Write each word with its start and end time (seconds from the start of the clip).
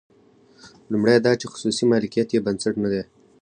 لومړی 0.91 1.17
دا 1.25 1.31
چې 1.39 1.45
خصوصي 1.51 1.83
مالکیت 1.91 2.29
یې 2.31 2.43
بنسټ 2.45 2.73
نه 2.83 2.89
دی. 2.93 3.03